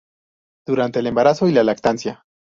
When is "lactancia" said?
1.63-2.25